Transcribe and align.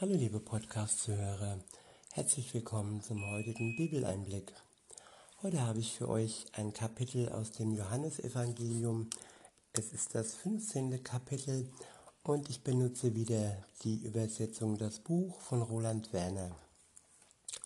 Hallo 0.00 0.14
liebe 0.14 0.38
Podcast-Zuhörer, 0.38 1.58
herzlich 2.12 2.54
willkommen 2.54 3.02
zum 3.02 3.20
heutigen 3.32 3.74
Bibeleinblick. 3.74 4.52
Heute 5.42 5.60
habe 5.62 5.80
ich 5.80 5.94
für 5.94 6.08
euch 6.08 6.46
ein 6.52 6.72
Kapitel 6.72 7.28
aus 7.30 7.50
dem 7.50 7.74
Johannesevangelium. 7.74 9.10
Es 9.72 9.92
ist 9.92 10.14
das 10.14 10.36
15. 10.36 11.02
Kapitel 11.02 11.68
und 12.22 12.48
ich 12.48 12.62
benutze 12.62 13.16
wieder 13.16 13.56
die 13.82 13.96
Übersetzung 13.96 14.78
Das 14.78 15.00
Buch 15.00 15.40
von 15.40 15.62
Roland 15.62 16.12
Werner. 16.12 16.54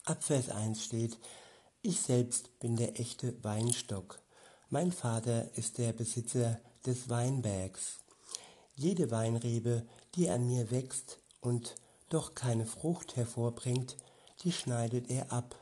Ab 0.07 0.25
Vers 0.25 0.49
1 0.49 0.83
steht, 0.83 1.19
ich 1.83 2.01
selbst 2.01 2.59
bin 2.61 2.77
der 2.77 2.99
echte 2.99 3.45
Weinstock. 3.45 4.21
Mein 4.71 4.91
Vater 4.91 5.55
ist 5.59 5.77
der 5.77 5.93
Besitzer 5.93 6.59
des 6.87 7.11
Weinbergs. 7.11 7.99
Jede 8.75 9.11
Weinrebe, 9.11 9.87
die 10.15 10.31
an 10.31 10.47
mir 10.47 10.71
wächst 10.71 11.19
und 11.43 11.75
doch 12.13 12.35
keine 12.35 12.67
Frucht 12.67 13.17
hervorbringt, 13.17 13.97
die 14.45 14.53
schneidet 14.53 15.11
er 15.11 15.33
ab. 15.33 15.57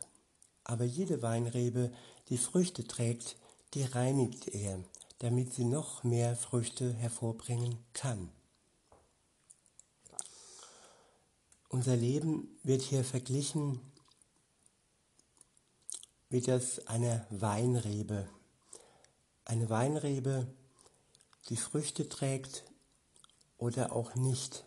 Aber 0.65 0.85
jede 0.85 1.23
Weinrebe, 1.23 1.93
die 2.29 2.39
Früchte 2.39 2.85
trägt, 2.85 3.37
die 3.75 3.85
reinigt 3.85 4.49
er, 4.49 4.83
damit 5.19 5.55
sie 5.55 5.65
noch 5.65 6.03
mehr 6.03 6.37
Früchte 6.37 6.93
hervorbringen 6.95 7.79
kann. 7.93 8.31
Unser 11.69 11.97
Leben 11.97 12.59
wird 12.65 12.83
hier 12.83 13.05
verglichen 13.05 13.81
mit 16.31 16.49
das 16.49 16.87
einer 16.89 17.27
Weinrebe. 17.31 18.29
Eine 19.45 19.69
Weinrebe, 19.69 20.47
die 21.49 21.57
Früchte 21.57 22.09
trägt 22.09 22.65
oder 23.59 23.93
auch 23.93 24.15
nicht 24.15 24.65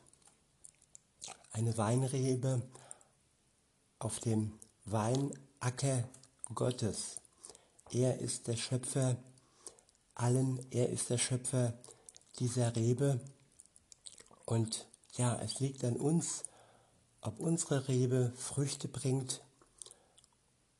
eine 1.53 1.77
Weinrebe 1.77 2.61
auf 3.99 4.19
dem 4.19 4.51
Weinacker 4.85 6.03
Gottes. 6.53 7.21
Er 7.91 8.19
ist 8.19 8.47
der 8.47 8.57
Schöpfer 8.57 9.15
allen, 10.15 10.65
er 10.71 10.89
ist 10.89 11.09
der 11.09 11.19
Schöpfer 11.19 11.73
dieser 12.39 12.75
Rebe. 12.75 13.19
Und 14.45 14.87
ja, 15.15 15.39
es 15.41 15.59
liegt 15.59 15.83
an 15.85 15.95
uns, 15.95 16.43
ob 17.21 17.39
unsere 17.39 17.87
Rebe 17.87 18.33
Früchte 18.35 18.87
bringt 18.87 19.41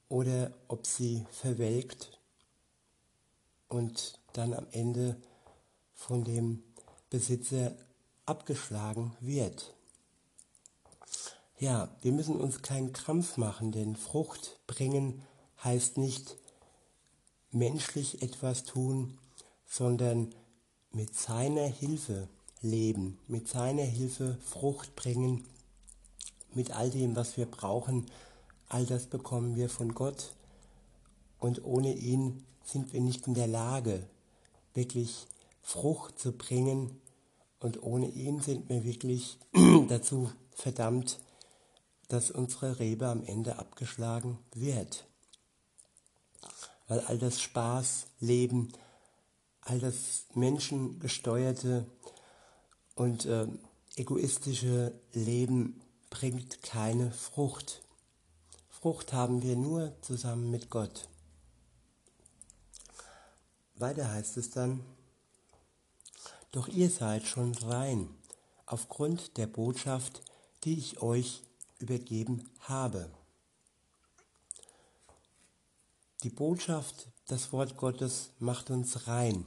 oder 0.09 0.53
ob 0.67 0.85
sie 0.87 1.25
verwelkt 1.31 2.19
und 3.67 4.19
dann 4.33 4.53
am 4.53 4.67
Ende 4.71 5.21
von 5.93 6.23
dem 6.23 6.63
Besitzer 7.09 7.75
abgeschlagen 8.25 9.15
wird. 9.19 9.73
Ja, 11.63 11.87
wir 12.01 12.11
müssen 12.11 12.41
uns 12.41 12.61
keinen 12.61 12.91
Krampf 12.91 13.37
machen, 13.37 13.71
denn 13.71 13.95
Frucht 13.95 14.59
bringen 14.67 15.21
heißt 15.63 15.97
nicht 15.97 16.35
menschlich 17.51 18.21
etwas 18.21 18.65
tun, 18.65 19.17
sondern 19.65 20.35
mit 20.91 21.15
seiner 21.15 21.65
Hilfe 21.65 22.27
leben, 22.59 23.17
mit 23.29 23.47
seiner 23.47 23.83
Hilfe 23.83 24.37
Frucht 24.43 24.93
bringen, 24.97 25.45
mit 26.53 26.71
all 26.75 26.89
dem, 26.89 27.15
was 27.15 27.37
wir 27.37 27.45
brauchen. 27.45 28.07
All 28.67 28.85
das 28.85 29.05
bekommen 29.05 29.55
wir 29.55 29.69
von 29.69 29.93
Gott 29.93 30.35
und 31.39 31.63
ohne 31.63 31.93
ihn 31.93 32.43
sind 32.65 32.91
wir 32.91 32.99
nicht 32.99 33.25
in 33.25 33.35
der 33.35 33.47
Lage, 33.47 34.05
wirklich 34.73 35.27
Frucht 35.61 36.19
zu 36.19 36.33
bringen 36.33 36.99
und 37.61 37.81
ohne 37.81 38.09
ihn 38.09 38.41
sind 38.41 38.67
wir 38.67 38.83
wirklich 38.83 39.37
dazu 39.87 40.29
verdammt, 40.51 41.21
dass 42.13 42.29
unsere 42.29 42.77
Rebe 42.77 43.07
am 43.07 43.23
Ende 43.23 43.57
abgeschlagen 43.57 44.37
wird. 44.53 45.07
Weil 46.87 46.99
all 46.99 47.17
das 47.17 47.41
Spaß, 47.41 48.05
Leben, 48.19 48.71
all 49.61 49.79
das 49.79 50.25
menschengesteuerte 50.35 51.87
und 52.93 53.25
äh, 53.25 53.47
egoistische 53.95 54.93
Leben 55.13 55.81
bringt 56.11 56.61
keine 56.61 57.09
Frucht. 57.11 57.81
Frucht 58.69 59.11
haben 59.11 59.41
wir 59.41 59.55
nur 59.55 59.99
zusammen 60.01 60.51
mit 60.51 60.69
Gott. 60.69 61.07
Weiter 63.73 64.11
heißt 64.11 64.37
es 64.37 64.51
dann, 64.51 64.85
doch 66.51 66.67
ihr 66.67 66.91
seid 66.91 67.25
schon 67.25 67.55
rein 67.55 68.07
aufgrund 68.67 69.37
der 69.37 69.47
Botschaft, 69.47 70.21
die 70.63 70.77
ich 70.77 71.01
euch 71.01 71.41
übergeben 71.83 72.49
habe. 72.61 73.11
Die 76.23 76.29
Botschaft, 76.29 77.09
das 77.27 77.51
Wort 77.51 77.75
Gottes 77.75 78.31
macht 78.39 78.71
uns 78.71 79.07
rein. 79.07 79.43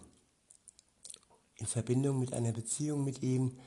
In 1.55 1.67
Verbindung 1.67 2.21
mit 2.21 2.35
einer 2.35 2.53
Beziehung 2.53 3.03
mit 3.03 3.23
ihm 3.23 3.59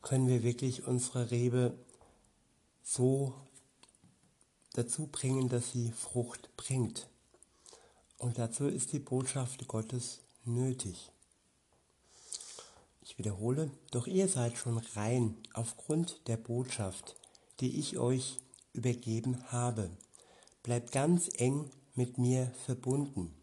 können 0.00 0.26
wir 0.26 0.42
wirklich 0.42 0.86
unsere 0.86 1.30
Rebe 1.30 1.78
so 2.82 3.34
dazu 4.72 5.06
bringen, 5.06 5.50
dass 5.50 5.72
sie 5.72 5.92
Frucht 5.92 6.48
bringt. 6.56 7.08
Und 8.16 8.38
dazu 8.38 8.66
ist 8.66 8.92
die 8.94 8.98
Botschaft 8.98 9.68
Gottes 9.68 10.20
nötig. 10.44 11.10
Ich 13.02 13.18
wiederhole, 13.18 13.70
doch 13.90 14.06
ihr 14.06 14.28
seid 14.28 14.56
schon 14.56 14.78
rein 14.78 15.36
aufgrund 15.52 16.26
der 16.26 16.38
Botschaft, 16.38 17.16
die 17.60 17.78
ich 17.78 17.98
euch 17.98 18.38
übergeben 18.72 19.42
habe. 19.50 19.90
Bleibt 20.62 20.92
ganz 20.92 21.30
eng 21.36 21.70
mit 21.94 22.18
mir 22.18 22.52
verbunden, 22.64 23.34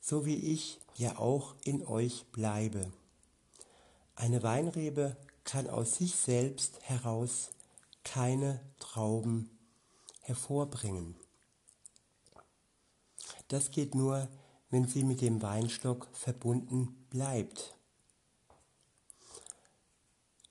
so 0.00 0.26
wie 0.26 0.36
ich 0.36 0.80
ja 0.96 1.18
auch 1.18 1.54
in 1.64 1.86
euch 1.86 2.24
bleibe. 2.32 2.92
Eine 4.16 4.42
Weinrebe 4.42 5.16
kann 5.44 5.68
aus 5.68 5.96
sich 5.96 6.14
selbst 6.14 6.80
heraus 6.82 7.50
keine 8.02 8.60
Trauben 8.78 9.50
hervorbringen. 10.20 11.14
Das 13.48 13.70
geht 13.70 13.94
nur, 13.94 14.28
wenn 14.70 14.88
sie 14.88 15.04
mit 15.04 15.20
dem 15.20 15.42
Weinstock 15.42 16.08
verbunden 16.12 17.06
bleibt 17.10 17.74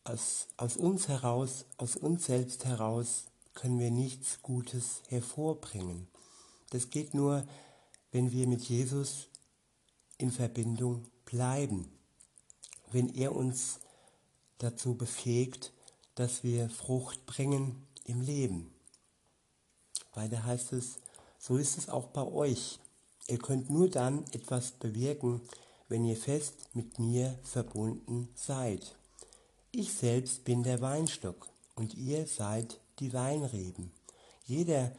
aus, 0.03 0.47
aus 0.57 0.77
uns 0.77 1.07
heraus, 1.07 1.65
aus 1.77 1.95
uns 1.95 2.25
selbst 2.25 2.65
heraus 2.65 3.25
können 3.53 3.79
wir 3.79 3.91
nichts 3.91 4.41
Gutes 4.41 5.01
hervorbringen. 5.07 6.07
Das 6.71 6.89
geht 6.89 7.13
nur, 7.13 7.45
wenn 8.11 8.31
wir 8.31 8.47
mit 8.47 8.63
Jesus 8.63 9.27
in 10.17 10.31
Verbindung 10.31 11.05
bleiben, 11.25 11.91
wenn 12.91 13.13
er 13.13 13.35
uns 13.35 13.79
dazu 14.57 14.95
befähigt, 14.95 15.71
dass 16.15 16.43
wir 16.43 16.69
Frucht 16.69 17.25
bringen 17.25 17.87
im 18.05 18.21
Leben. 18.21 18.73
Weiter 20.13 20.43
heißt 20.43 20.73
es, 20.73 20.99
so 21.39 21.57
ist 21.57 21.77
es 21.77 21.89
auch 21.89 22.07
bei 22.07 22.23
euch. 22.23 22.79
Ihr 23.27 23.39
könnt 23.39 23.69
nur 23.69 23.89
dann 23.89 24.25
etwas 24.31 24.71
bewirken, 24.71 25.41
wenn 25.89 26.05
ihr 26.05 26.17
fest 26.17 26.53
mit 26.73 26.99
mir 26.99 27.37
verbunden 27.43 28.29
seid. 28.35 28.95
Ich 29.75 29.91
selbst 29.91 30.43
bin 30.43 30.61
der 30.61 30.81
Weinstock 30.81 31.49
und 31.73 31.95
ihr 31.95 32.27
seid 32.27 32.79
die 32.99 33.11
Weinreben. 33.11 33.91
Jeder, 34.45 34.91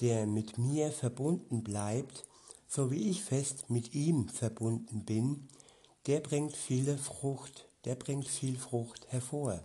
der 0.00 0.26
mit 0.26 0.56
mir 0.56 0.90
verbunden 0.90 1.62
bleibt, 1.62 2.24
so 2.66 2.90
wie 2.90 3.10
ich 3.10 3.22
fest 3.22 3.68
mit 3.68 3.94
ihm 3.94 4.30
verbunden 4.30 5.04
bin, 5.04 5.48
der 6.06 6.20
bringt 6.20 6.56
viele 6.56 6.96
Frucht, 6.96 7.68
der 7.84 7.94
bringt 7.94 8.26
viel 8.26 8.56
Frucht 8.56 9.06
hervor. 9.08 9.60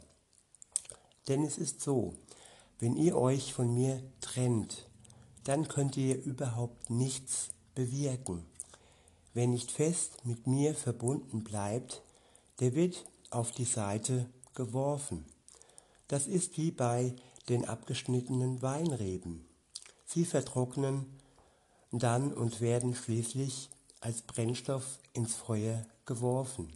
Denn 1.29 1.45
es 1.45 1.57
ist 1.57 1.79
so, 1.79 2.15
wenn 2.79 2.97
ihr 2.97 3.15
euch 3.15 3.53
von 3.53 3.73
mir 3.73 4.03
trennt, 4.19 4.89
dann 5.45 5.69
könnt 5.69 5.95
ihr 5.95 6.21
überhaupt 6.21 6.89
nichts 6.89 7.51
bewirken. 7.73 8.43
Wer 9.33 9.47
nicht 9.47 9.71
fest 9.71 10.25
mit 10.25 10.45
mir 10.45 10.75
verbunden 10.75 11.45
bleibt, 11.45 12.01
der 12.59 12.75
wird 12.75 13.05
auf 13.29 13.51
die 13.51 13.63
Seite 13.63 14.29
geworfen. 14.57 15.23
Das 16.07 16.25
ist 16.25 16.57
wie 16.57 16.71
bei 16.71 17.15
den 17.47 17.65
abgeschnittenen 17.65 18.61
Weinreben. 18.63 19.47
Sie 20.05 20.25
vertrocknen 20.25 21.05
dann 21.91 22.33
und 22.33 22.59
werden 22.59 22.95
schließlich 22.95 23.69
als 24.01 24.23
Brennstoff 24.23 24.99
ins 25.13 25.35
Feuer 25.35 25.85
geworfen. 26.05 26.73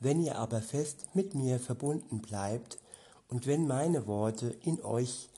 Wenn 0.00 0.20
ihr 0.20 0.38
aber 0.38 0.60
fest 0.60 1.06
mit 1.14 1.34
mir 1.34 1.60
verbunden 1.60 2.20
bleibt 2.20 2.78
und 3.28 3.46
wenn 3.46 3.68
meine 3.68 4.08
Worte 4.08 4.48
in 4.62 4.82
euch 4.82 5.28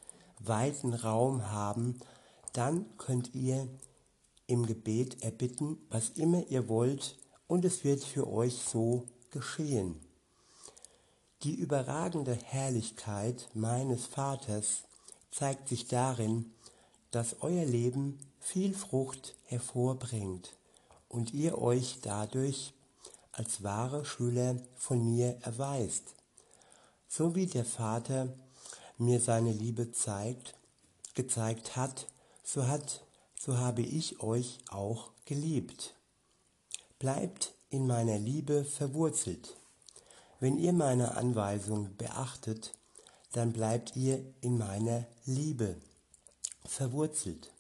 weiten 0.40 0.94
Raum 0.94 1.50
haben, 1.50 1.98
dann 2.54 2.86
könnt 2.96 3.34
ihr 3.34 3.68
im 4.46 4.64
Gebet 4.64 5.22
erbitten, 5.22 5.76
was 5.90 6.10
immer 6.10 6.46
ihr 6.48 6.68
wollt, 6.68 7.18
und 7.46 7.64
es 7.64 7.84
wird 7.84 8.02
für 8.02 8.26
euch 8.30 8.54
so 8.62 9.04
geschehen. 9.30 10.07
Die 11.44 11.54
überragende 11.54 12.34
Herrlichkeit 12.34 13.48
meines 13.54 14.06
Vaters 14.06 14.82
zeigt 15.30 15.68
sich 15.68 15.86
darin, 15.86 16.52
dass 17.12 17.36
euer 17.42 17.64
Leben 17.64 18.18
viel 18.40 18.74
Frucht 18.74 19.36
hervorbringt 19.44 20.56
und 21.08 21.32
ihr 21.32 21.58
euch 21.58 22.00
dadurch 22.02 22.72
als 23.30 23.62
wahre 23.62 24.04
Schüler 24.04 24.56
von 24.74 25.14
mir 25.14 25.38
erweist. 25.42 26.02
So 27.06 27.36
wie 27.36 27.46
der 27.46 27.64
Vater 27.64 28.34
mir 28.98 29.20
seine 29.20 29.52
Liebe 29.52 29.92
zeigt, 29.92 30.54
gezeigt 31.14 31.76
hat, 31.76 32.08
so 32.42 32.66
hat, 32.66 33.04
so 33.38 33.58
habe 33.58 33.82
ich 33.82 34.20
euch 34.20 34.58
auch 34.70 35.12
geliebt. 35.24 35.94
Bleibt 36.98 37.54
in 37.70 37.86
meiner 37.86 38.18
Liebe 38.18 38.64
verwurzelt. 38.64 39.54
Wenn 40.40 40.56
ihr 40.56 40.72
meine 40.72 41.16
Anweisung 41.16 41.96
beachtet, 41.96 42.72
dann 43.32 43.52
bleibt 43.52 43.96
ihr 43.96 44.24
in 44.40 44.56
meiner 44.56 45.04
Liebe 45.24 45.76
verwurzelt. 46.64 47.52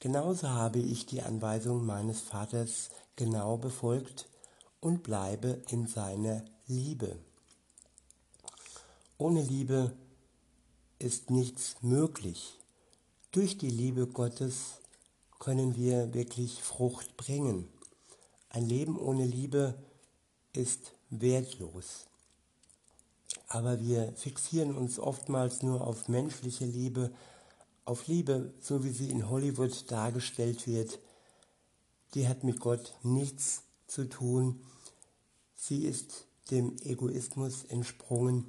Genauso 0.00 0.48
habe 0.48 0.80
ich 0.80 1.06
die 1.06 1.22
Anweisung 1.22 1.86
meines 1.86 2.20
Vaters 2.20 2.90
genau 3.14 3.56
befolgt 3.56 4.28
und 4.80 5.04
bleibe 5.04 5.62
in 5.68 5.86
seiner 5.86 6.44
Liebe. 6.66 7.16
Ohne 9.18 9.42
Liebe 9.42 9.96
ist 10.98 11.30
nichts 11.30 11.76
möglich. 11.80 12.58
Durch 13.30 13.56
die 13.56 13.70
Liebe 13.70 14.08
Gottes 14.08 14.80
können 15.38 15.76
wir 15.76 16.12
wirklich 16.12 16.60
Frucht 16.60 17.16
bringen. 17.16 17.68
Ein 18.48 18.66
Leben 18.66 18.98
ohne 18.98 19.26
Liebe 19.26 19.74
ist 20.52 20.92
wertlos. 21.10 22.05
Aber 23.56 23.80
wir 23.80 24.12
fixieren 24.16 24.76
uns 24.76 24.98
oftmals 24.98 25.62
nur 25.62 25.80
auf 25.80 26.08
menschliche 26.08 26.66
Liebe, 26.66 27.10
auf 27.86 28.06
Liebe, 28.06 28.52
so 28.60 28.84
wie 28.84 28.90
sie 28.90 29.08
in 29.08 29.30
Hollywood 29.30 29.90
dargestellt 29.90 30.66
wird. 30.66 30.98
Die 32.12 32.28
hat 32.28 32.44
mit 32.44 32.60
Gott 32.60 32.92
nichts 33.02 33.62
zu 33.86 34.10
tun. 34.10 34.60
Sie 35.54 35.86
ist 35.86 36.26
dem 36.50 36.76
Egoismus 36.82 37.64
entsprungen. 37.64 38.44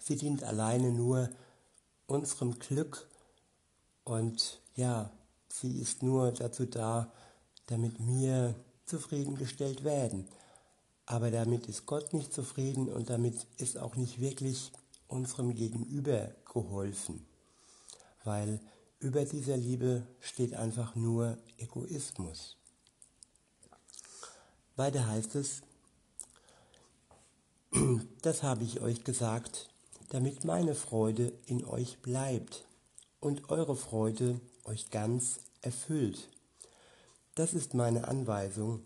Sie 0.00 0.16
dient 0.16 0.42
alleine 0.42 0.90
nur 0.90 1.30
unserem 2.08 2.58
Glück 2.58 3.08
und 4.02 4.60
ja, 4.74 5.12
sie 5.48 5.78
ist 5.78 6.02
nur 6.02 6.32
dazu 6.32 6.66
da, 6.66 7.12
damit 7.66 7.94
wir 8.00 8.56
zufriedengestellt 8.86 9.84
werden. 9.84 10.26
Aber 11.06 11.30
damit 11.30 11.66
ist 11.66 11.86
Gott 11.86 12.14
nicht 12.14 12.32
zufrieden 12.32 12.88
und 12.88 13.10
damit 13.10 13.46
ist 13.58 13.78
auch 13.78 13.96
nicht 13.96 14.20
wirklich 14.20 14.72
unserem 15.06 15.54
Gegenüber 15.54 16.34
geholfen, 16.52 17.26
weil 18.24 18.60
über 19.00 19.24
dieser 19.24 19.56
Liebe 19.56 20.06
steht 20.20 20.54
einfach 20.54 20.94
nur 20.94 21.36
Egoismus. 21.58 22.56
Weiter 24.76 25.06
heißt 25.06 25.34
es, 25.34 25.62
das 28.22 28.42
habe 28.42 28.64
ich 28.64 28.80
euch 28.80 29.04
gesagt, 29.04 29.68
damit 30.08 30.44
meine 30.44 30.74
Freude 30.74 31.32
in 31.46 31.64
euch 31.64 31.98
bleibt 32.00 32.64
und 33.20 33.50
eure 33.50 33.76
Freude 33.76 34.40
euch 34.64 34.90
ganz 34.90 35.40
erfüllt. 35.60 36.28
Das 37.34 37.52
ist 37.52 37.74
meine 37.74 38.08
Anweisung 38.08 38.84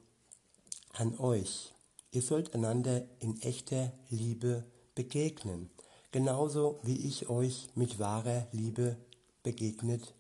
an 0.93 1.19
euch. 1.19 1.73
Ihr 2.11 2.23
sollt 2.23 2.55
einander 2.55 3.07
in 3.21 3.41
echter 3.43 3.93
Liebe 4.09 4.65
begegnen, 4.95 5.71
genauso 6.11 6.81
wie 6.83 7.07
ich 7.07 7.29
euch 7.29 7.69
mit 7.75 7.99
wahrer 7.99 8.47
Liebe 8.53 8.97
begegnet 9.43 10.15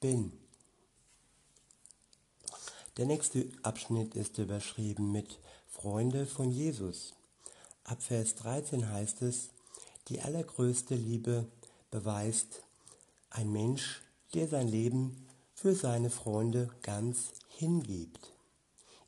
bin. 0.00 0.32
Der 2.96 3.06
nächste 3.06 3.46
Abschnitt 3.62 4.14
ist 4.14 4.38
überschrieben 4.38 5.12
mit 5.12 5.38
Freunde 5.66 6.26
von 6.26 6.50
Jesus. 6.50 7.12
Ab 7.82 8.02
Vers 8.02 8.36
13 8.36 8.88
heißt 8.88 9.22
es, 9.22 9.50
die 10.08 10.20
allergrößte 10.20 10.94
Liebe 10.94 11.46
beweist 11.90 12.62
ein 13.30 13.50
Mensch, 13.52 14.02
der 14.32 14.48
sein 14.48 14.68
Leben 14.68 15.26
für 15.54 15.74
seine 15.74 16.10
Freunde 16.10 16.70
ganz 16.82 17.32
hingibt. 17.48 18.33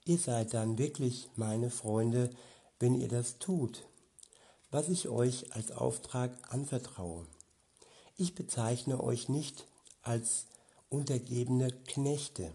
Ihr 0.06 0.19
seid 0.19 0.55
dann 0.55 0.79
wirklich 0.79 1.29
meine 1.35 1.69
Freunde, 1.69 2.31
wenn 2.79 2.94
ihr 2.94 3.08
das 3.08 3.41
tut, 3.41 3.82
was 4.70 4.88
ich 4.88 5.08
euch 5.08 5.53
als 5.53 5.73
Auftrag 5.73 6.31
anvertraue. 6.49 7.26
Ich 8.17 8.37
bezeichne 8.37 9.03
euch 9.03 9.29
nicht 9.29 9.67
als 10.03 10.47
untergebene 10.91 11.73
Knechte, 11.73 12.53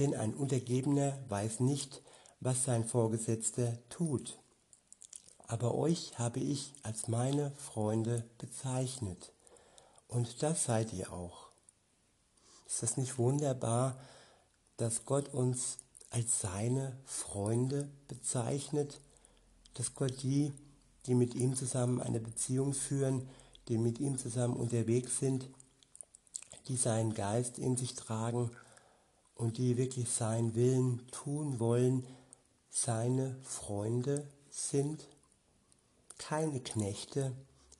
denn 0.00 0.16
ein 0.16 0.34
Untergebener 0.34 1.16
weiß 1.28 1.60
nicht, 1.60 2.02
was 2.40 2.64
sein 2.64 2.84
Vorgesetzter 2.84 3.78
tut. 3.88 4.40
Aber 5.46 5.76
euch 5.76 6.18
habe 6.18 6.40
ich 6.40 6.74
als 6.82 7.06
meine 7.06 7.52
Freunde 7.52 8.24
bezeichnet, 8.38 9.32
und 10.08 10.42
das 10.42 10.64
seid 10.64 10.92
ihr 10.92 11.12
auch. 11.12 11.50
Ist 12.66 12.82
das 12.82 12.96
nicht 12.96 13.16
wunderbar, 13.16 13.96
dass 14.76 15.04
Gott 15.04 15.32
uns 15.32 15.78
als 16.10 16.40
seine 16.40 16.96
Freunde 17.04 17.88
bezeichnet, 18.08 19.00
dass 19.74 19.94
Gott 19.94 20.22
die, 20.22 20.52
die 21.06 21.14
mit 21.14 21.34
ihm 21.34 21.54
zusammen 21.54 22.00
eine 22.00 22.20
Beziehung 22.20 22.74
führen, 22.74 23.28
die 23.68 23.78
mit 23.78 24.00
ihm 24.00 24.18
zusammen 24.18 24.56
unterwegs 24.56 25.18
sind, 25.18 25.48
die 26.68 26.76
seinen 26.76 27.14
Geist 27.14 27.58
in 27.58 27.76
sich 27.76 27.94
tragen 27.94 28.50
und 29.34 29.58
die 29.58 29.76
wirklich 29.76 30.10
seinen 30.10 30.54
Willen 30.54 31.06
tun 31.10 31.60
wollen, 31.60 32.04
seine 32.70 33.36
Freunde 33.42 34.26
sind, 34.50 35.06
keine 36.18 36.60
Knechte, 36.60 37.32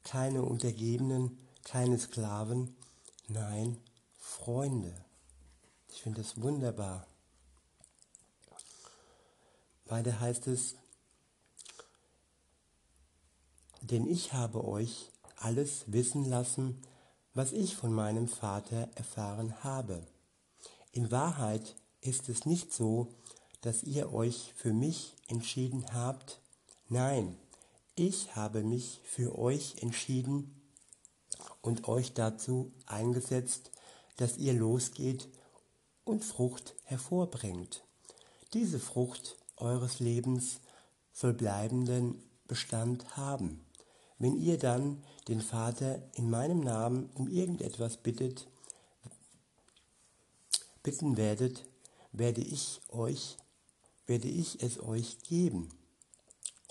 keine 0.05 0.43
Untergebenen, 0.43 1.39
keine 1.65 1.99
Sklaven, 1.99 2.75
nein, 3.29 3.77
Freunde. 4.19 4.95
Ich 5.91 6.03
finde 6.03 6.23
das 6.23 6.41
wunderbar. 6.41 7.07
Weiter 9.89 10.21
heißt 10.21 10.47
es, 10.49 10.77
denn 13.81 14.07
ich 14.07 14.33
habe 14.33 14.65
euch 14.65 15.11
alles 15.37 15.85
wissen 15.87 16.25
lassen, 16.25 16.83
was 17.35 17.53
ich 17.53 17.77
von 17.77 17.93
meinem 17.93 18.29
Vater 18.29 18.89
erfahren 18.97 19.63
habe. 19.63 20.07
In 20.93 21.11
Wahrheit 21.11 21.77
ist 22.01 22.29
es 22.29 22.45
nicht 22.45 22.73
so, 22.73 23.09
dass 23.61 23.83
ihr 23.83 24.13
euch 24.13 24.53
für 24.57 24.73
mich 24.73 25.15
entschieden 25.29 25.85
habt. 25.93 26.41
Nein, 26.89 27.37
ich 27.95 28.35
habe 28.37 28.63
mich 28.63 29.01
für 29.05 29.39
euch 29.39 29.83
entschieden 29.83 30.61
und 31.63 31.89
euch 31.89 32.15
dazu 32.15 32.73
eingesetzt, 32.87 33.71
dass 34.17 34.37
ihr 34.37 34.53
losgeht 34.53 35.29
und 36.05 36.25
Frucht 36.25 36.75
hervorbringt. 36.85 37.85
Diese 38.55 38.81
Frucht 38.81 39.37
eures 39.61 40.01
Lebens 40.01 40.61
soll 41.13 41.35
bleibenden 41.35 42.23
Bestand 42.47 43.17
haben. 43.17 43.65
Wenn 44.19 44.37
ihr 44.37 44.59
dann 44.59 45.05
den 45.29 45.41
Vater 45.41 46.03
in 46.15 46.31
meinem 46.31 46.61
Namen 46.61 47.11
um 47.15 47.29
irgendetwas 47.29 47.99
bittet, 47.99 48.49
bitten 50.83 51.17
werdet, 51.17 51.67
werde 52.13 52.41
ich 52.41 52.81
euch, 52.89 53.37
werde 54.07 54.29
ich 54.29 54.63
es 54.63 54.81
euch 54.81 55.21
geben. 55.21 55.69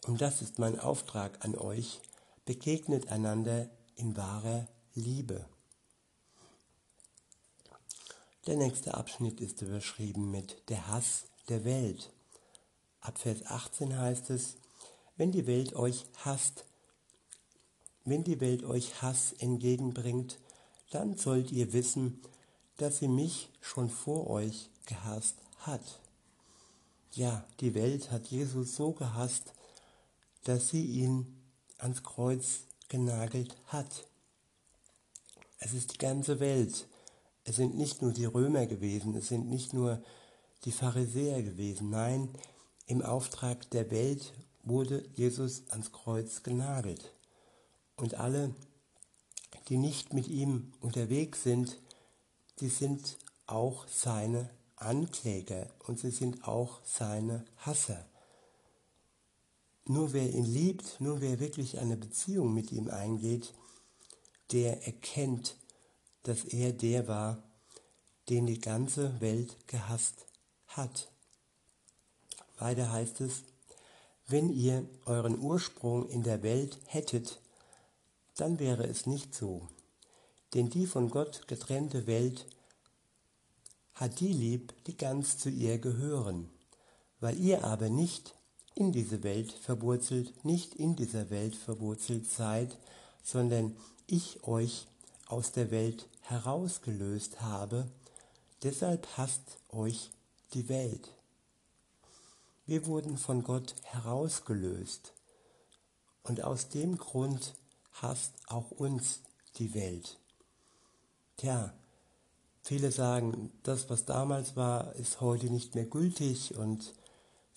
Und 0.06 0.22
das 0.22 0.42
ist 0.42 0.60
mein 0.60 0.80
Auftrag 0.80 1.44
an 1.46 1.56
euch, 1.56 2.02
begegnet 2.46 3.10
einander 3.10 3.70
in 3.96 4.16
wahrer 4.18 4.68
Liebe. 4.94 5.46
Der 8.48 8.56
nächste 8.56 8.94
Abschnitt 8.94 9.42
ist 9.42 9.62
überschrieben 9.62 10.32
mit 10.32 10.70
der 10.70 10.88
Hass 10.88 11.26
der 11.50 11.66
Welt. 11.66 12.12
Ab 13.08 13.20
Vers 13.20 13.46
18 13.46 13.98
heißt 13.98 14.32
es, 14.32 14.58
wenn 15.16 15.32
die 15.32 15.48
Welt 15.48 15.74
euch 15.78 16.06
hasst, 16.26 16.66
wenn 18.04 18.26
die 18.26 18.42
Welt 18.42 18.66
euch 18.66 19.02
Hass 19.02 19.32
entgegenbringt, 19.40 20.40
dann 20.92 21.16
sollt 21.16 21.54
ihr 21.54 21.72
wissen, 21.72 22.22
dass 22.76 22.98
sie 22.98 23.08
mich 23.08 23.50
schon 23.62 23.90
vor 23.90 24.30
euch 24.30 24.70
gehasst 24.88 25.38
hat. 25.60 26.02
Ja, 27.14 27.46
die 27.62 27.76
Welt 27.76 28.12
hat 28.12 28.28
Jesus 28.28 28.76
so 28.76 28.92
gehasst, 28.92 29.54
dass 30.44 30.68
sie 30.68 30.86
ihn 30.86 31.34
ans 31.78 32.04
Kreuz 32.04 32.64
genagelt 32.90 33.56
hat. 33.68 34.06
Es 35.60 35.74
ist 35.74 35.94
die 35.94 35.98
ganze 35.98 36.42
Welt. 36.42 36.88
Es 37.46 37.56
sind 37.56 37.78
nicht 37.78 38.02
nur 38.02 38.12
die 38.12 38.26
Römer 38.26 38.66
gewesen, 38.66 39.16
es 39.16 39.30
sind 39.30 39.50
nicht 39.50 39.72
nur 39.72 40.04
die 40.66 40.74
Pharisäer 40.74 41.42
gewesen. 41.42 41.90
Nein, 41.90 42.28
im 42.88 43.02
Auftrag 43.02 43.70
der 43.72 43.92
Welt 43.92 44.34
wurde 44.64 45.08
Jesus 45.16 45.64
ans 45.70 45.92
Kreuz 45.92 46.42
genagelt. 46.42 47.14
Und 47.96 48.16
alle, 48.16 48.56
die 49.68 49.78
nicht 49.78 50.14
mit 50.14 50.28
ihm 50.28 50.74
unterwegs 50.80 51.44
sind, 51.44 51.80
die 52.60 52.70
sind 52.70 53.18
auch 53.46 53.88
seine 53.88 54.50
Ankläger 54.78 55.68
und 55.80 56.00
sie 56.00 56.12
sind 56.12 56.48
auch 56.48 56.82
seine 56.86 57.46
Hasser. 57.58 58.06
Nur 59.86 60.14
wer 60.14 60.30
ihn 60.30 60.46
liebt, 60.46 61.00
nur 61.00 61.22
wer 61.22 61.40
wirklich 61.40 61.80
eine 61.80 61.98
Beziehung 61.98 62.54
mit 62.54 62.72
ihm 62.72 62.90
eingeht, 62.90 63.54
der 64.52 64.86
erkennt, 64.86 65.58
dass 66.24 66.46
er 66.46 66.74
der 66.74 67.08
war, 67.08 67.44
den 68.30 68.46
die 68.46 68.60
ganze 68.60 69.20
Welt 69.22 69.68
gehasst 69.68 70.26
hat. 70.68 71.10
Weiter 72.58 72.92
heißt 72.92 73.22
es, 73.22 73.44
wenn 74.28 74.50
ihr 74.50 74.86
euren 75.06 75.40
Ursprung 75.40 76.10
in 76.10 76.24
der 76.24 76.44
Welt 76.44 76.80
hättet, 76.86 77.40
dann 78.36 78.60
wäre 78.60 78.86
es 78.86 79.06
nicht 79.06 79.34
so. 79.34 79.68
Denn 80.54 80.70
die 80.70 80.86
von 80.86 81.10
Gott 81.10 81.48
getrennte 81.48 82.08
Welt 82.08 82.46
hat 83.94 84.20
die 84.20 84.34
lieb, 84.34 84.74
die 84.86 84.98
ganz 84.98 85.38
zu 85.38 85.50
ihr 85.50 85.80
gehören. 85.80 86.50
Weil 87.20 87.40
ihr 87.40 87.64
aber 87.64 87.90
nicht 87.90 88.36
in 88.76 88.92
diese 88.92 89.24
Welt 89.24 89.52
verwurzelt, 89.52 90.46
nicht 90.46 90.76
in 90.76 90.96
dieser 90.96 91.30
Welt 91.30 91.56
verwurzelt 91.56 92.30
seid, 92.30 92.78
sondern 93.24 93.76
ich 94.06 94.44
euch 94.44 94.88
aus 95.28 95.52
der 95.52 95.72
Welt 95.72 96.08
herausgelöst 96.22 97.42
habe, 97.42 97.88
deshalb 98.64 99.08
hasst 99.18 99.58
euch 99.70 100.12
die 100.54 100.70
Welt. 100.70 101.17
Wir 102.68 102.86
wurden 102.86 103.18
von 103.18 103.44
Gott 103.44 103.74
herausgelöst 103.84 105.14
und 106.22 106.44
aus 106.44 106.70
dem 106.70 106.98
Grund 106.98 107.56
hasst 107.94 108.34
auch 108.48 108.70
uns 108.70 109.22
die 109.56 109.74
Welt. 109.74 110.20
Tja, 111.38 111.74
viele 112.62 112.92
sagen, 112.92 113.52
das, 113.64 113.90
was 113.90 114.06
damals 114.06 114.56
war, 114.56 114.94
ist 114.96 115.22
heute 115.22 115.48
nicht 115.48 115.74
mehr 115.74 115.86
gültig 115.86 116.56
und 116.56 116.94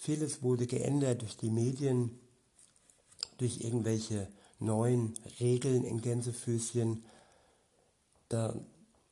Vieles 0.02 0.42
wurde 0.42 0.66
geändert 0.66 1.20
durch 1.20 1.36
die 1.36 1.50
Medien, 1.50 2.18
durch 3.36 3.60
irgendwelche 3.60 4.28
neuen 4.58 5.12
Regeln 5.38 5.84
in 5.84 6.00
Gänsefüßchen. 6.00 7.04
Da, 8.30 8.58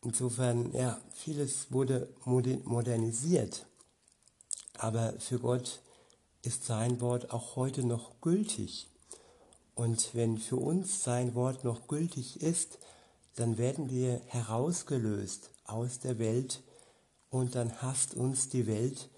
insofern, 0.02 0.73
ja, 0.73 0.99
vieles 1.12 1.71
wurde 1.71 2.09
modernisiert. 2.25 3.67
Aber 4.78 5.12
für 5.21 5.38
Gott 5.38 5.83
ist 6.49 6.64
sein 6.64 7.00
Wort 7.00 7.31
auch 7.31 7.55
heute 7.55 7.87
noch 7.87 8.21
gültig. 8.21 8.88
Und 9.75 10.14
wenn 10.14 10.38
für 10.38 10.57
uns 10.57 11.05
sein 11.05 11.35
Wort 11.35 11.62
noch 11.62 11.87
gültig 11.87 12.43
ist, 12.43 12.78
dann 13.37 13.57
werden 13.57 13.88
wir 13.90 14.21
herausgelöst 14.26 15.50
aus 15.64 16.00
der 16.00 16.19
Welt 16.19 16.62
und 17.31 17.55
dann 17.55 17.81
hasst 17.81 18.14
uns 18.14 18.49
die 18.49 18.67
Welt 18.67 19.09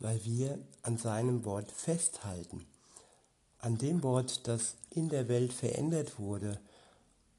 weil 0.00 0.24
wir 0.24 0.58
an 0.82 0.96
seinem 0.96 1.44
Wort 1.44 1.70
festhalten, 1.72 2.64
an 3.58 3.78
dem 3.78 4.02
Wort, 4.02 4.46
das 4.46 4.76
in 4.90 5.08
der 5.08 5.28
Welt 5.28 5.52
verändert 5.52 6.18
wurde 6.18 6.60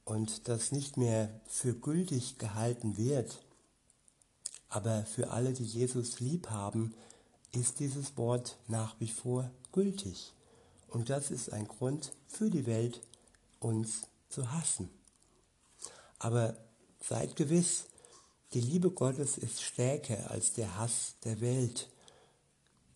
und 0.04 0.48
das 0.48 0.72
nicht 0.72 0.98
mehr 0.98 1.30
für 1.48 1.74
gültig 1.74 2.38
gehalten 2.38 2.98
wird. 2.98 3.40
Aber 4.68 5.04
für 5.04 5.32
alle, 5.32 5.54
die 5.54 5.64
Jesus 5.64 6.20
lieb 6.20 6.50
haben, 6.50 6.94
ist 7.52 7.80
dieses 7.80 8.18
Wort 8.18 8.58
nach 8.68 8.96
wie 9.00 9.08
vor 9.08 9.50
gültig. 9.72 10.34
Und 10.88 11.10
das 11.10 11.32
ist 11.32 11.52
ein 11.52 11.68
Grund 11.68 12.14
für 12.28 12.50
die 12.50 12.66
Welt, 12.66 13.02
uns 13.60 14.08
zu 14.30 14.52
hassen. 14.52 14.90
Aber 16.18 16.58
seid 17.02 17.36
gewiss, 17.36 17.86
die 18.54 18.62
Liebe 18.62 18.90
Gottes 18.90 19.38
ist 19.38 19.62
stärker 19.62 20.32
als 20.32 20.54
der 20.54 20.78
Hass 20.78 21.16
der 21.24 21.40
Welt. 21.42 21.90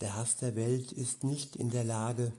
Der 0.02 0.16
Hass 0.16 0.38
der 0.38 0.56
Welt 0.56 0.92
ist 0.92 1.24
nicht 1.24 1.56
in 1.56 1.70
der 1.70 1.84
Lage, 1.84 2.34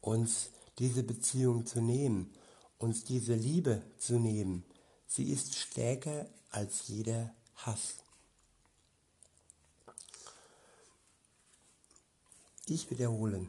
uns 0.00 0.50
diese 0.78 1.02
Beziehung 1.02 1.66
zu 1.66 1.80
nehmen, 1.80 2.32
uns 2.78 3.04
diese 3.04 3.34
Liebe 3.34 3.82
zu 3.98 4.18
nehmen. 4.18 4.64
Sie 5.06 5.30
ist 5.30 5.54
stärker 5.54 6.28
als 6.50 6.88
jeder 6.88 7.34
Hass. 7.54 7.98
Ich 12.70 12.90
wiederhole, 12.90 13.46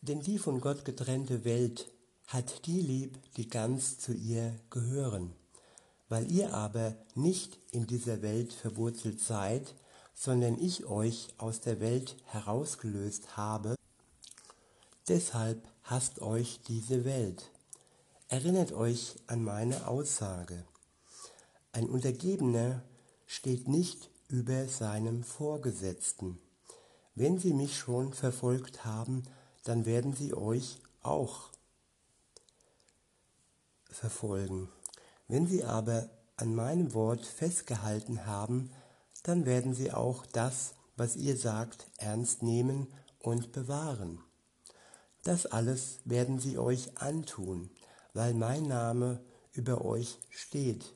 denn 0.00 0.22
die 0.22 0.38
von 0.38 0.62
Gott 0.62 0.86
getrennte 0.86 1.44
Welt 1.44 1.92
hat 2.26 2.64
die 2.64 2.80
lieb, 2.80 3.18
die 3.34 3.46
ganz 3.46 3.98
zu 3.98 4.14
ihr 4.14 4.58
gehören. 4.70 5.34
Weil 6.08 6.32
ihr 6.32 6.54
aber 6.54 6.96
nicht 7.14 7.58
in 7.72 7.86
dieser 7.86 8.22
Welt 8.22 8.54
verwurzelt 8.54 9.20
seid, 9.20 9.74
sondern 10.14 10.58
ich 10.58 10.86
euch 10.86 11.28
aus 11.36 11.60
der 11.60 11.78
Welt 11.80 12.16
herausgelöst 12.24 13.36
habe. 13.36 13.74
Deshalb 15.08 15.68
hasst 15.82 16.22
euch 16.22 16.60
diese 16.66 17.04
Welt. 17.04 17.50
Erinnert 18.28 18.72
euch 18.72 19.16
an 19.26 19.44
meine 19.44 19.88
Aussage. 19.88 20.64
Ein 21.72 21.90
Untergebener 21.90 22.82
steht 23.26 23.68
nicht 23.68 24.08
über 24.28 24.66
seinem 24.68 25.22
Vorgesetzten. 25.22 26.38
Wenn 27.16 27.38
sie 27.38 27.54
mich 27.54 27.78
schon 27.78 28.12
verfolgt 28.12 28.84
haben, 28.84 29.22
dann 29.64 29.86
werden 29.86 30.14
sie 30.14 30.34
euch 30.34 30.80
auch 31.02 31.48
verfolgen. 33.90 34.68
Wenn 35.26 35.46
sie 35.46 35.64
aber 35.64 36.10
an 36.36 36.54
meinem 36.54 36.92
Wort 36.92 37.24
festgehalten 37.24 38.26
haben, 38.26 38.70
dann 39.22 39.46
werden 39.46 39.74
sie 39.74 39.92
auch 39.92 40.26
das, 40.26 40.74
was 40.98 41.16
ihr 41.16 41.38
sagt, 41.38 41.86
ernst 41.96 42.42
nehmen 42.42 42.86
und 43.18 43.50
bewahren. 43.50 44.20
Das 45.24 45.46
alles 45.46 46.00
werden 46.04 46.38
sie 46.38 46.58
euch 46.58 46.98
antun, 46.98 47.70
weil 48.12 48.34
mein 48.34 48.68
Name 48.68 49.24
über 49.52 49.86
euch 49.86 50.18
steht. 50.28 50.92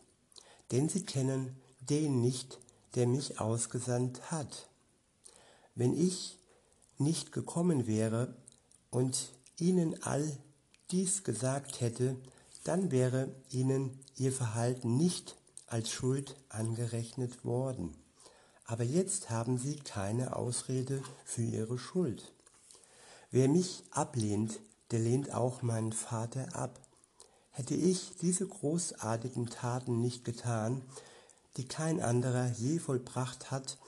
Denn 0.70 0.90
sie 0.90 1.04
kennen 1.06 1.56
den 1.80 2.20
nicht, 2.20 2.60
der 2.94 3.06
mich 3.06 3.40
ausgesandt 3.40 4.30
hat. 4.30 4.69
Wenn 5.80 5.98
ich 5.98 6.38
nicht 6.98 7.32
gekommen 7.32 7.86
wäre 7.86 8.36
und 8.90 9.32
ihnen 9.56 10.02
all 10.02 10.30
dies 10.90 11.24
gesagt 11.24 11.80
hätte, 11.80 12.16
dann 12.64 12.90
wäre 12.90 13.34
ihnen 13.48 13.98
ihr 14.14 14.30
Verhalten 14.30 14.98
nicht 14.98 15.36
als 15.68 15.90
Schuld 15.90 16.36
angerechnet 16.50 17.46
worden. 17.46 17.96
Aber 18.66 18.84
jetzt 18.84 19.30
haben 19.30 19.56
sie 19.56 19.76
keine 19.76 20.36
Ausrede 20.36 21.02
für 21.24 21.44
ihre 21.44 21.78
Schuld. 21.78 22.30
Wer 23.30 23.48
mich 23.48 23.82
ablehnt, 23.90 24.60
der 24.90 24.98
lehnt 24.98 25.32
auch 25.32 25.62
meinen 25.62 25.94
Vater 25.94 26.54
ab. 26.54 26.78
Hätte 27.52 27.74
ich 27.74 28.12
diese 28.20 28.46
großartigen 28.46 29.46
Taten 29.46 30.02
nicht 30.02 30.26
getan, 30.26 30.82
die 31.56 31.66
kein 31.66 32.02
anderer 32.02 32.48
je 32.50 32.78
vollbracht 32.78 33.50
hat, 33.50 33.78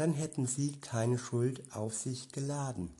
dann 0.00 0.14
hätten 0.14 0.46
sie 0.46 0.72
keine 0.80 1.18
Schuld 1.18 1.60
auf 1.74 1.94
sich 1.94 2.32
geladen. 2.32 2.90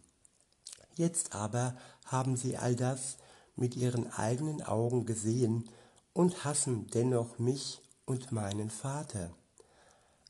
Jetzt 0.96 1.34
aber 1.34 1.74
haben 2.04 2.36
sie 2.36 2.58
all 2.58 2.76
das 2.76 3.16
mit 3.56 3.74
ihren 3.74 4.12
eigenen 4.12 4.60
Augen 4.60 5.06
gesehen 5.06 5.66
und 6.12 6.44
hassen 6.44 6.88
dennoch 6.88 7.38
mich 7.38 7.80
und 8.04 8.32
meinen 8.32 8.68
Vater. 8.68 9.34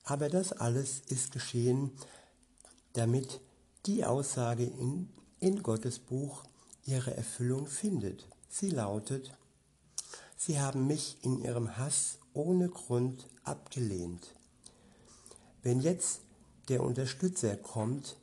Aber 0.05 0.29
das 0.29 0.53
alles 0.53 1.01
ist 1.09 1.33
geschehen, 1.33 1.91
damit 2.93 3.41
die 3.87 4.05
Aussage 4.05 4.63
in, 4.63 5.13
in 5.41 5.65
Gottes 5.65 5.99
Buch 5.99 6.45
ihre 6.85 7.17
Erfüllung 7.17 7.67
findet. 7.67 8.29
Sie 8.49 8.71
lautet, 8.71 9.37
Sie 10.37 10.61
haben 10.61 10.87
mich 10.87 11.17
in 11.23 11.43
ihrem 11.43 11.77
Hass 11.77 12.21
ohne 12.33 12.69
Grund 12.69 13.27
abgelehnt. 13.43 14.37
Wenn 15.63 15.81
jetzt 15.81 16.21
der 16.69 16.83
Unterstützer 16.83 17.57
kommt, 17.57 18.17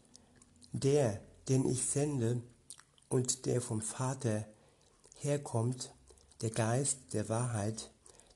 der, 0.72 1.22
den 1.50 1.68
ich 1.68 1.86
sende 1.86 2.42
und 3.10 3.46
der 3.46 3.62
vom 3.62 3.82
Vater 3.82 4.46
herkommt, 5.16 5.94
der 6.42 6.52
Geist 6.52 7.00
der 7.14 7.30
Wahrheit, 7.30 7.92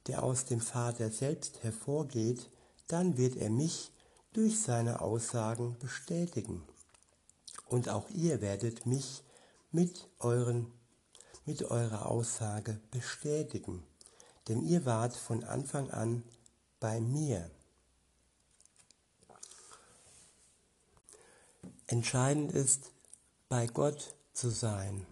der 0.08 0.24
aus 0.24 0.46
dem 0.46 0.62
Vater 0.62 1.12
selbst 1.12 1.64
hervorgeht, 1.64 2.50
dann 2.88 3.18
wird 3.18 3.36
er 3.36 3.50
mich 3.50 3.92
durch 4.34 4.60
seine 4.62 5.02
Aussagen 5.02 5.78
bestätigen. 5.80 6.64
Und 7.68 7.90
auch 7.90 8.10
ihr 8.10 8.42
werdet 8.42 8.86
mich 8.86 9.24
mit, 9.72 10.10
euren, 10.20 10.72
mit 11.46 11.64
eurer 11.64 12.08
Aussage 12.08 12.80
bestätigen, 12.92 13.84
denn 14.48 14.62
ihr 14.64 14.86
wart 14.86 15.16
von 15.16 15.44
Anfang 15.44 15.90
an 15.92 16.24
bei 16.80 17.00
mir. 17.00 17.50
Entscheidend 21.92 22.54
ist, 22.54 22.94
bei 23.50 23.68
Gott 23.68 24.16
zu 24.32 24.50
sein. 24.50 25.06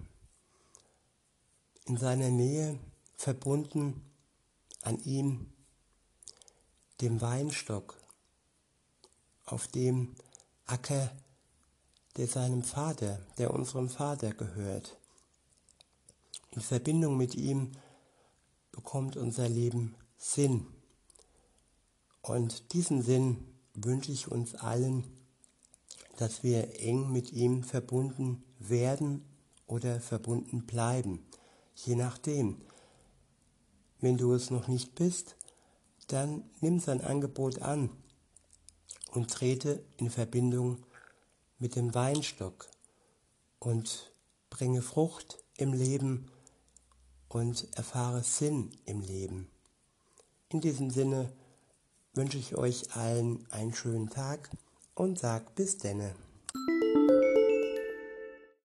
In 1.83 1.97
seiner 1.97 2.29
Nähe 2.29 2.79
verbunden 3.17 4.01
an 4.81 4.97
ihm, 5.03 5.51
dem 7.01 7.19
Weinstock, 7.19 7.97
auf 9.43 9.67
dem 9.67 10.15
Acker, 10.67 11.11
der 12.15 12.27
seinem 12.27 12.63
Vater, 12.63 13.19
der 13.37 13.53
unserem 13.53 13.89
Vater 13.89 14.33
gehört. 14.33 14.97
In 16.51 16.61
Verbindung 16.61 17.17
mit 17.17 17.35
ihm 17.35 17.73
bekommt 18.71 19.17
unser 19.17 19.49
Leben 19.49 19.97
Sinn. 20.17 20.65
Und 22.21 22.71
diesen 22.71 23.01
Sinn 23.01 23.53
wünsche 23.73 24.13
ich 24.13 24.31
uns 24.31 24.55
allen, 24.55 25.18
dass 26.19 26.43
wir 26.43 26.81
eng 26.81 27.13
mit 27.13 27.31
ihm 27.31 27.63
verbunden 27.63 28.43
werden 28.59 29.23
oder 29.67 30.01
verbunden 30.01 30.65
bleiben, 30.65 31.25
je 31.75 31.95
nachdem. 31.95 32.61
Wenn 34.01 34.17
du 34.17 34.33
es 34.33 34.49
noch 34.49 34.67
nicht 34.67 34.95
bist, 34.95 35.37
dann 36.07 36.43
nimm 36.59 36.81
sein 36.81 36.99
Angebot 36.99 37.61
an 37.61 37.89
und 39.11 39.31
trete 39.31 39.81
in 39.95 40.09
Verbindung 40.09 40.85
mit 41.57 41.77
dem 41.77 41.95
Weinstock 41.95 42.69
und 43.59 44.11
bringe 44.49 44.81
Frucht 44.81 45.41
im 45.55 45.71
Leben 45.71 46.29
und 47.29 47.65
erfahre 47.77 48.23
Sinn 48.23 48.71
im 48.83 48.99
Leben. 48.99 49.49
In 50.49 50.59
diesem 50.59 50.89
Sinne 50.89 51.31
wünsche 52.13 52.37
ich 52.37 52.57
euch 52.57 52.93
allen 52.93 53.49
einen 53.51 53.73
schönen 53.73 54.09
Tag 54.09 54.49
und 54.99 55.17
sag 55.17 55.55
bis 55.55 55.77
denne. 55.77 56.13